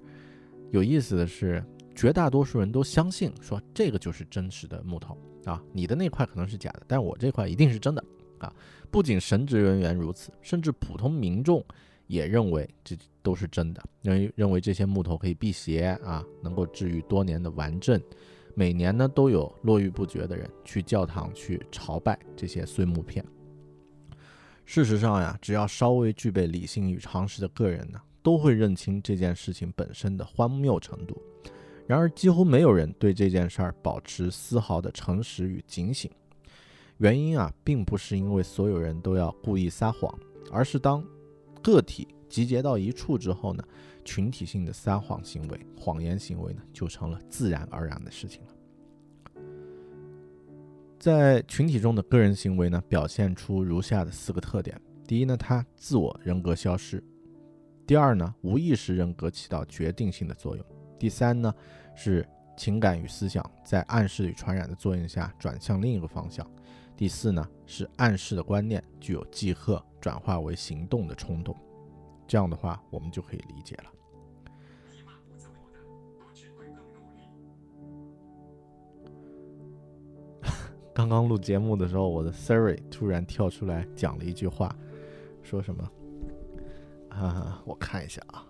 [0.72, 1.64] 有意思的是，
[2.02, 8.04] 绝大多数人都相信说这个就是真实的木头啊，你的那块可能是假的，但我这块一定是真的
[8.40, 8.52] 啊！
[8.90, 11.64] 不仅神职人员如此，甚至普通民众
[12.08, 18.02] 也认为这都是真的，认为认为这些木头可以辟邪啊，能够治愈多年的顽症。
[18.56, 23.24] 每年呢都有络绎不绝的人去教堂去朝拜这些碎木片。
[24.66, 28.02] 事实上呀，只要稍微具备理性与常识的个人呢。
[28.24, 31.20] 都会认清这件事情本身的荒谬程度，
[31.88, 36.10] 然而几乎没有人对这件事儿保持丝毫的诚实与警醒。
[36.98, 40.13] 原因啊，并不是因为所有人都要故意撒谎，
[40.52, 41.04] 而是当
[41.62, 43.63] 个体集结到一处之后呢，
[44.06, 48.54] 群体性的撒谎行为、谎言行为呢，就成了自然而然的事情了。
[51.00, 57.04] 在群体中的个人行为呢，表现出如下的四个特点：第一呢，他自我人格消失。
[57.88, 60.63] 第二呢，无意识人格起到决定性的作用。
[61.02, 61.52] 第三呢，
[61.96, 62.24] 是
[62.56, 66.48] 情感与思想在暗示与传染的作用下转向另一个方向。
[66.96, 71.58] 第四呢，是暗示的观念具有即刻转化为行动的冲动。
[72.28, 73.86] 这样的话，我们就可以理解了。
[80.94, 84.76] 刚刚录节目的时候，我的 Siri 突然跳出来讲了一句话，
[85.42, 85.92] 说什么？
[87.10, 88.46] 啊，我看一下啊。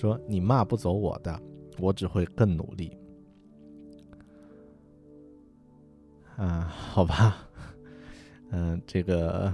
[0.00, 1.38] 说你骂不走我的，
[1.78, 2.96] 我只会更努力。
[6.36, 7.46] 啊，好吧，
[8.50, 9.52] 嗯，这个，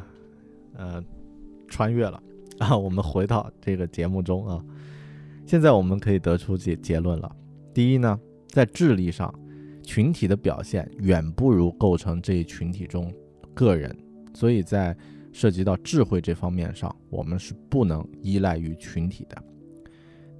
[0.74, 1.02] 呃，
[1.66, 2.22] 穿越了
[2.60, 2.76] 啊。
[2.76, 4.64] 我们回到这个节目中啊。
[5.46, 7.34] 现在我们可以得出结结论了。
[7.74, 9.34] 第一呢，在智力上，
[9.82, 13.12] 群体的表现远不如构成这一群体中
[13.52, 13.96] 个人，
[14.32, 14.96] 所以在。
[15.32, 19.44] 涉及到智慧这方面上，我们是不能依赖于群体的。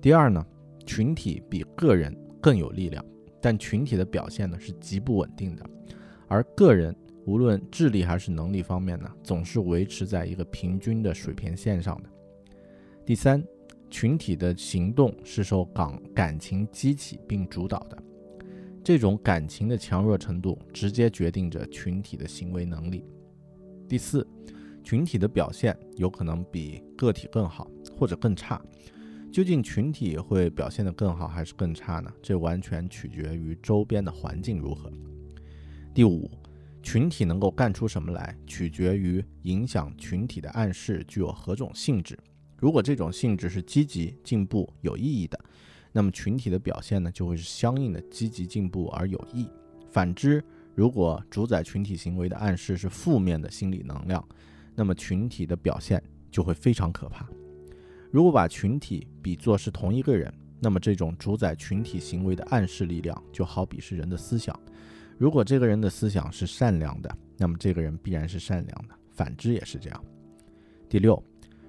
[0.07, 0.47] 第二呢，
[0.87, 3.05] 群体比个人更有力量，
[3.43, 5.69] 但群体的表现呢是极不稳定的，
[6.29, 12.09] 而个人无论智力还是能力方面呢，总是维持在一个平均的水平线上的。
[13.05, 13.43] 第三，
[13.91, 18.01] 群体的行动是受感感情激起并主导的，
[18.85, 23.05] 这种感情的强弱程度直接决定着群体的行为能力。
[23.89, 24.25] 第四。
[24.85, 28.63] 群体的表现有可能比个体更好或者更差，
[29.33, 32.11] 究竟群体会表现得更好还是更差呢？
[32.23, 34.91] 这完全取决于周边的环境如何。
[35.93, 36.31] 第五，
[36.83, 42.19] 群体能够干出什么来，取决于影响群体的暗示具有何种性质。
[42.57, 45.39] 如果这种性质是积极、进步、有意义的，
[45.93, 49.47] 那么群体的表现呢就会是相应的积极、进步而有益。
[49.91, 50.43] 反之，
[50.75, 54.27] 如果主宰群体行为的暗示是负面的心理能量，
[54.75, 57.29] 那么群体的表现就会非常可怕。
[58.11, 64.59] 如果把群体比作是同一个人，那么这种主宰群体行为的暗示力量，就好比是人的思想。
[65.19, 70.05] 如果这个人的思想是善良的，那么这个人必然是善良的，反之也是这样。
[70.89, 71.23] 第六，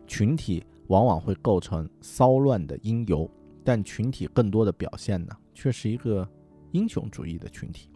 [0.05, 3.29] 群体往往会构成骚乱的因由，
[3.63, 6.27] 但群体更多的表现呢，却是一个
[6.71, 7.89] 英雄主义的群体。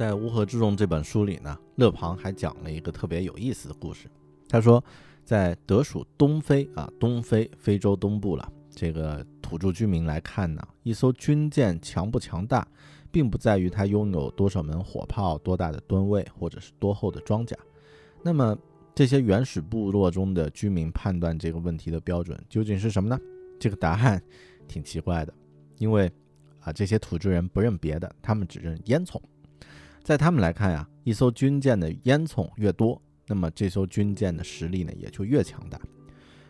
[0.00, 4.08] 在《乌合之众》这本书里呢，勒庞还讲了一个特别有意思的故事。
[4.48, 4.82] 他说，
[5.26, 12.66] 在德属东非啊，东非非洲东部了，这个土著居民来看呢，一艘军舰强不强大，
[13.10, 17.54] 并不在于它拥有多少门火炮、多大的吨位，或者是多厚的装甲。
[18.22, 18.56] 那么，
[18.94, 23.20] 这些原始部落中的居民判断这个问题的标准究竟是什么呢？
[23.58, 24.22] 这个答案
[24.66, 25.34] 挺奇怪的，
[25.76, 26.10] 因为
[26.60, 29.20] 啊，这些土著人不认别的，他们只认烟囱。
[30.02, 35.78] 在他们来看呀，一艘军舰的烟囱越多，那么这艘军舰的实力呢也就越强大。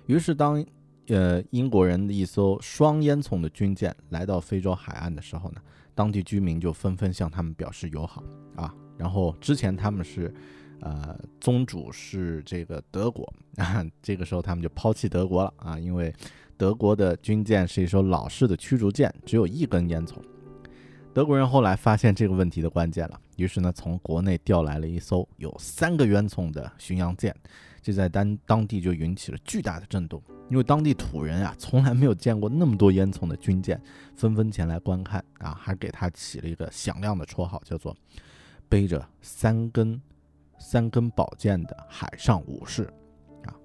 [0.06, 0.64] 于是，当
[1.08, 5.60] 呃英国人的一艘双烟囱的军舰来到非洲海岸的时候呢，
[5.94, 8.22] 当地居民就纷纷向他们表示友好
[8.56, 8.74] 啊。
[8.96, 10.32] 然后之前他们是
[10.80, 16.12] 呃宗主是这个德国啊，这个时候他们就抛弃德国了啊，因为
[16.56, 20.14] 德国的军舰是一艘老式的驱逐舰，只有一根烟囱。
[21.12, 27.34] 德国人后来发现这个问题的关键了，于是呢，从国内调来了一艘有三个烟囱的巡洋舰，
[27.80, 33.80] 这在当当地就引起了巨大的震动，因为当地土人啊从来没有见过那么多烟囱的军舰，
[34.14, 37.96] 纷纷前来观看啊，还给他起了一个响亮的绰号，叫做
[38.68, 39.98] “背着三根
[40.58, 42.82] 三根宝剑的海上武士”
[43.48, 43.56] 啊，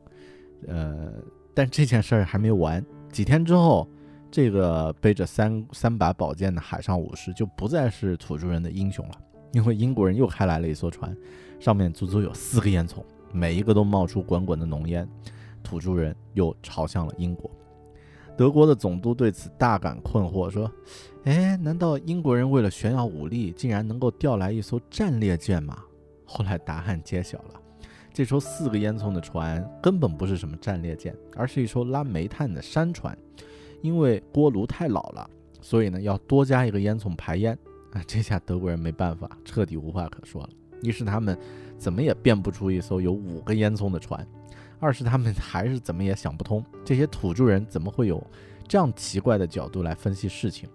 [0.69, 1.15] 呃，
[1.53, 3.85] 但这件事儿还没完，几天之后。
[4.31, 9.21] 这个背着三三把宝剑的海上武士就不再是土著人的英雄了，
[9.55, 11.15] 因为英国人又开来了一艘船，
[11.61, 12.95] 上面足足有四个烟囱，
[13.31, 15.07] 每一个都冒出滚滚的浓烟。
[15.63, 17.49] 土著人又朝向了英国。
[18.35, 20.69] 德国的总督对此大感困惑，说
[21.23, 25.81] ：“哎，难道英国人为了炫耀武力，竟然能够调来一艘战列舰吗？”
[26.27, 27.61] 后来答案揭晓了，
[28.13, 33.17] 这艘四个烟囱的船根本不是什么战列舰，而是一艘拉煤炭的山船。
[33.81, 35.29] 因为锅炉太老了，
[35.61, 37.57] 所以呢要多加一个烟囱排烟
[37.95, 38.03] 那！
[38.03, 40.49] 这下德国人没办法，彻底无话可说了。
[40.81, 41.35] 一是他们
[41.77, 44.27] 怎么也变不出一艘有五个烟囱的船，
[44.79, 48.21] 二是他们还是怎么也想不通，这些土著人怎么会有
[48.67, 50.69] 这样奇怪的角度来分析事情。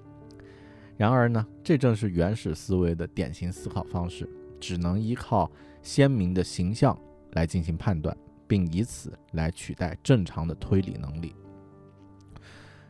[0.96, 4.26] 然而呢，这正是原始思维的典型思考方式，
[4.59, 5.50] 只能依靠
[5.83, 6.98] 鲜明的形象
[7.33, 8.16] 来进行判断，
[8.48, 11.35] 并以此来取代正常的推理能力。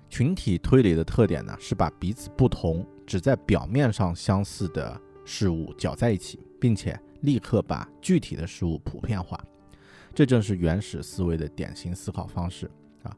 [0.09, 9.37] 群体推理的特点呢，是把彼此不同、只在表面上相似的事物搅在一起，并且立刻把具体的事物普遍化。
[10.15, 12.71] 这正是原始思维的典型思考方式
[13.03, 13.11] 啊！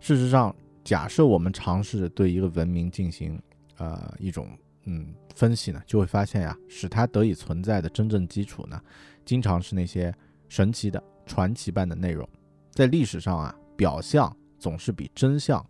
[0.00, 3.40] 事实上，假设我们尝试着对一个文明进行
[3.78, 4.50] 呃一种
[4.84, 8.78] 嗯分析呢，就会发现呀，使它得以存在的真正基础呢，
[9.24, 10.14] 经常是那些
[10.50, 12.28] 神奇的、传奇般的内容。
[12.70, 15.64] 在历史上啊，表象总是比真相。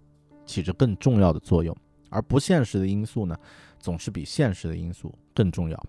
[0.44, 1.74] 起着更重要的作用，
[2.12, 3.36] 而不现实的因素呢，
[3.80, 5.86] 总是比现实的因素更重要。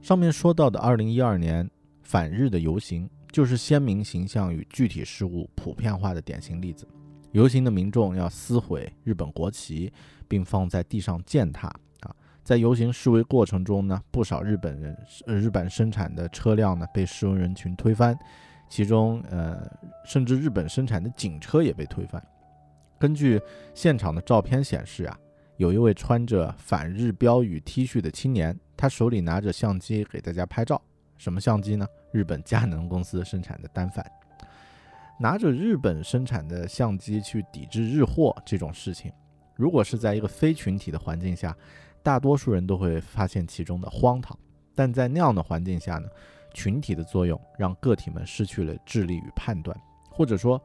[0.00, 1.68] 上面说到的二零一二年
[2.02, 6.88] 反日的游行，就是鲜明形象与具体事物普遍化的典型例子。
[7.32, 9.92] 游行的民众要撕毁日本国旗，
[10.26, 11.68] 并放在地上践踏
[12.00, 12.16] 啊！
[12.42, 18.18] 在游行示威过程中呢，不少日本人日本生产的车辆呢被示威人群推翻，
[18.68, 19.70] 其中呃，
[20.04, 22.20] 甚至日本生产的警车也被推翻。
[23.00, 23.40] 根据
[23.74, 25.18] 现场的照片显示啊，
[25.56, 30.80] 有一位穿着反日标语 T 恤的青年，他手里拿着相机给大家拍照。
[31.16, 31.86] 什么相机呢？
[32.12, 34.04] 日本佳能公司生产的单反。
[35.18, 39.10] 拿着日本生产的相机去抵制日货这种事情，
[39.54, 41.56] 如果是在一个非群体的环境下，
[42.02, 44.38] 大多数人都会发现其中的荒唐。
[44.74, 46.08] 但在那样的环境下呢，
[46.52, 49.74] 群体的作用让个体们失去了智力与判断，
[50.10, 50.62] 或者说，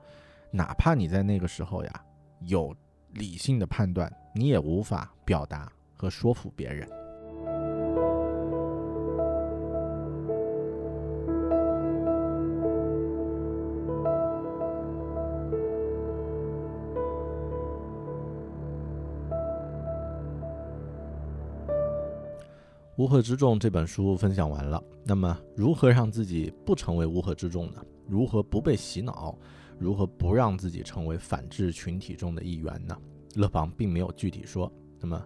[0.51, 2.01] 哪怕你在那个时候呀。
[2.47, 2.75] 有
[3.13, 6.87] 理性的判断，你也无法表达和说服别人。
[22.97, 27.83] 乌合之众这本书分享完了，那么如何让自己不成为乌合之众呢？
[28.07, 29.37] 如何不被洗脑？
[29.79, 32.97] 如何不让自己成为反制群体中的一员呢？
[33.35, 34.71] 勒庞并没有具体说。
[34.99, 35.21] 那么，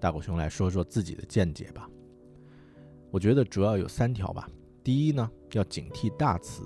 [0.00, 1.88] 大狗熊来说说自己的见解吧。
[3.10, 4.48] 我觉得主要有三条吧。
[4.82, 6.64] 第一呢，要警惕大词。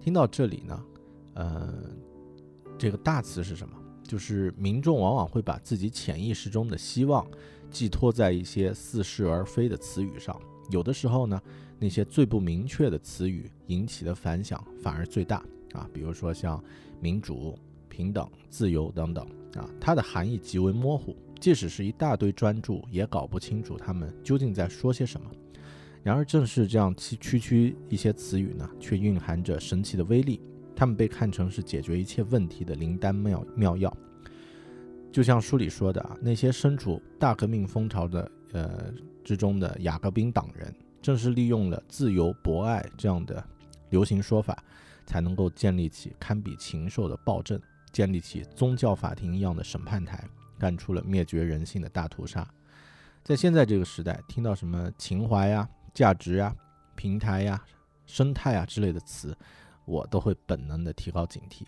[0.00, 0.84] 听到这里呢，
[1.34, 1.74] 呃，
[2.78, 3.76] 这个大词是什么？
[4.04, 7.28] 就是民众往往会把自己潜意识中的希望
[7.72, 10.40] 寄托在一些似是而非的词语上。
[10.70, 11.42] 有的时候呢，
[11.80, 15.44] 那些最不明确的词语引起的反响反而最大
[15.76, 15.88] 啊。
[15.92, 16.62] 比如说像
[17.00, 17.58] 民主、
[17.88, 25.30] 平等、自由等等啊，它的含义极为模糊，即使是一大堆专注，也搞不清楚他们究竟在说些什么。
[26.02, 30.40] 然而，正是这样区区区一些词语呢，却蕴含着神奇的威力。
[30.74, 33.96] 他们被看成是解决一切问题的灵丹妙妙药。
[35.10, 38.92] 就像书里说的啊，那些身处大革命风潮的呃
[39.24, 43.42] 之中的雅各宾党人，正是利用了自由、博爱这样的
[43.88, 44.62] 流行说法，
[45.06, 47.58] 才能够建立起堪比禽兽的暴政，
[47.92, 50.22] 建立起宗教法庭一样的审判台，
[50.58, 52.46] 干出了灭绝人性的大屠杀。
[53.24, 55.68] 在现在这个时代，听到什么情怀呀？
[55.94, 56.54] 价值呀、
[56.94, 57.64] 平台呀、
[58.04, 59.34] 生态啊之类的词，
[59.86, 61.62] 我都会本能的提高警惕。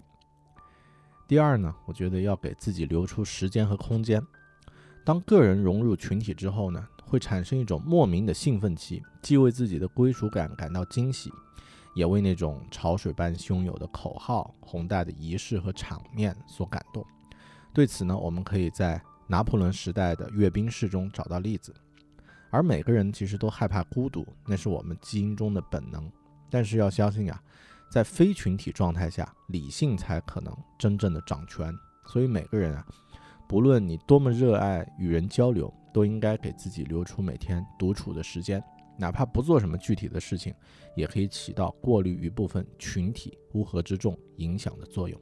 [1.26, 4.22] 第二呢，我觉得要给自己留出时间和空间。
[5.02, 11.32] 当个人融入群体之后呢，会产生一种莫名的兴奋期，既为自己的归属感感到惊喜，
[11.98, 17.04] 也为那种潮水般汹涌的口号、宏大的仪式和场面所感动。
[17.74, 21.74] 对此呢，我们可以在拿破仑时代的阅兵式中找到例子。
[22.50, 26.08] 而每个人其实都害怕孤独，那是我们基因中的本能。
[26.48, 27.42] 但是要相信啊，
[27.90, 31.74] 在非群体状态下，理性才可能真正的掌权。
[32.06, 32.86] 所以每个人啊，
[33.48, 38.62] 不论你多么热爱与人交流，都应该给自己留出每天独处的时间，
[38.98, 40.52] 哪怕不做什么具体的事情，
[40.96, 45.18] 也可以起到过滤一部分群体乌合之众影响的作用。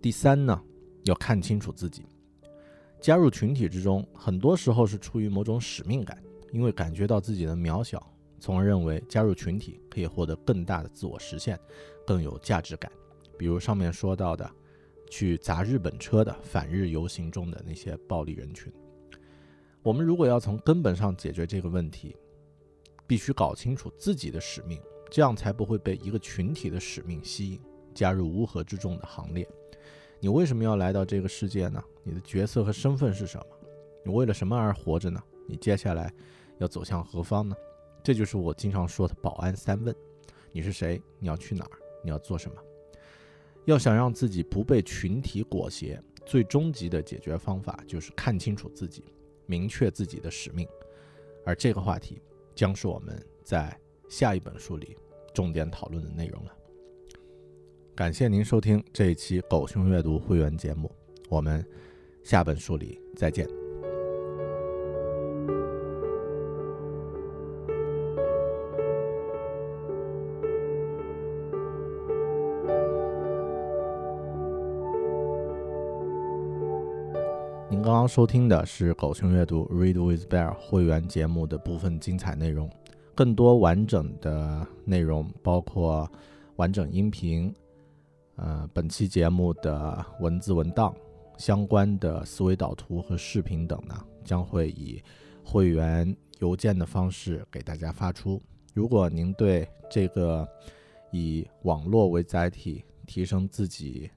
[0.00, 0.60] 第三呢，
[1.04, 2.06] 要看清楚自己。
[3.00, 6.20] 加入群体之中，很多时候是出于某种使命感，
[6.52, 8.04] 因为感觉到自己的渺小，
[8.40, 11.58] 从而认为加入群体可以获得更大的自我实现，
[12.06, 12.90] 更有价值感。
[13.36, 14.50] 比如上面说到的，
[15.10, 18.72] 去砸日本车的反日游行中的那些暴力人群。
[19.82, 22.16] 我们如果要从根本上解决这个问题，
[23.06, 27.60] 必须搞清楚自己的使命，这样才不会被一个群体的使命吸引，
[27.94, 29.48] 加入乌合之众的行列。
[30.20, 31.82] 你为什么要来到这个世界呢？
[32.02, 33.46] 你的角色和身份是什么？
[34.04, 35.22] 你为了什么而活着呢？
[35.46, 36.12] 你接下来
[36.58, 37.56] 要走向何方呢？
[38.02, 39.94] 这就是我经常说的保安三问：
[40.50, 41.00] 你是谁？
[41.18, 41.70] 你要去哪儿？
[42.02, 42.56] 你要做什么？
[43.64, 49.04] 要想让自己不被群体裹挟，最终极的解决方法就是看清楚自己，
[49.48, 50.68] 明确自己的使命。
[51.44, 52.22] 而这个话题
[52.54, 53.76] 将是我们在
[54.08, 54.96] 下一本书里
[55.34, 56.54] 重点讨论的内容了。
[57.96, 60.88] 感谢您收听这一期狗熊阅读会员节目，
[61.28, 61.66] 我们
[62.22, 63.57] 下本书里再见。
[78.08, 82.68] 收听的是狗熊阅读 Read with Bear 会员节目的部分精彩内容，
[83.14, 86.10] 更多完整的内容包括
[86.56, 87.54] 完整音频。
[88.36, 90.94] 呃，本期节目的文字文档、
[91.36, 93.94] 相关的思维导图和视频等呢，
[94.24, 95.02] 将会以
[95.44, 98.42] 会员邮件的方式给大家发出。
[98.72, 100.48] 如果您对这个
[101.12, 104.10] 以网络为载体提升自己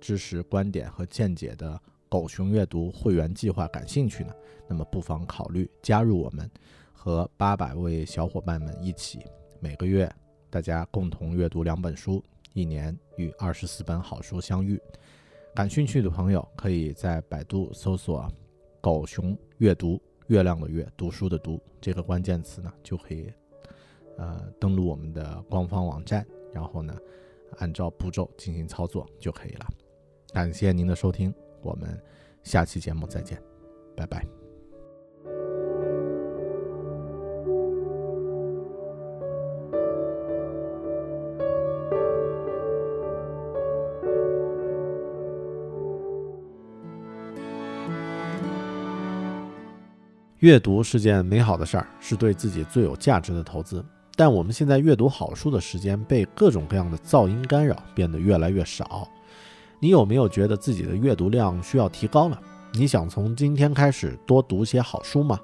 [0.00, 1.80] 知识、观点和见解的
[2.12, 4.34] 狗熊阅读会员计划感兴趣呢，
[4.68, 6.50] 那么不妨考虑加入我们，
[6.92, 9.20] 和八百位小伙伴们一起，
[9.60, 10.14] 每个月
[10.50, 12.22] 大家共同阅读两本书。
[12.52, 14.78] 一年与二十四本好书相遇，
[15.54, 18.30] 感兴趣的朋友可以在百度搜索
[18.78, 19.98] “狗熊阅读
[20.28, 23.32] ”（月亮的月，读书的读）这个关键词呢，就可以
[24.18, 26.94] 呃登录我们的官方网站，然后呢
[27.56, 29.66] 按照步骤进行操作就可以了。
[30.34, 31.32] 感谢您的收听，
[31.62, 32.00] 我们
[32.42, 33.40] 下期节目再见，
[33.96, 34.26] 拜拜。
[50.40, 53.84] 阅读是件美好的事儿，是对自己最有价值的投资。
[54.16, 59.08] 但我们现在阅读好书的时间被各种各样的噪音干扰，变得越来越少。
[59.82, 62.40] 你有没有觉得自己的阅读量需要提高了？
[62.74, 65.40] 你想从今天开始多读些好书吗？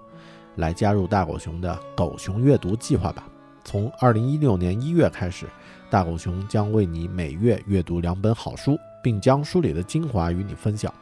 [0.58, 3.26] 来加入大狗熊的狗熊阅读计划吧！
[3.64, 5.46] 从二零一六年一月开始，
[5.90, 10.94] 大狗熊将为你每月阅读两本好书，并将书里的精华与你分享。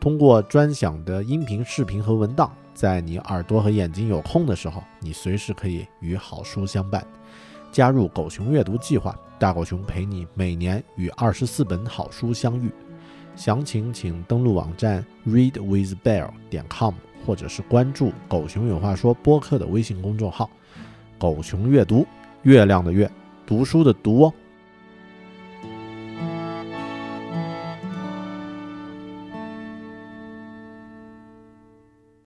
[0.00, 7.06] 通过专享的音频、视频和文档，在你耳朵和眼睛有空的时候，你随时可以与好书相伴。
[7.70, 12.70] 加入狗熊阅读计划，大狗熊陪你每年与二十四本好书相遇。
[13.36, 16.92] 详情请登录网站 readwithbear 点 com，
[17.24, 20.50] 或者是关注“狗熊有话说”播客的微信公众号
[21.18, 22.04] “狗熊阅读”，
[22.42, 23.08] 月亮的月，
[23.46, 24.34] 读书的读哦。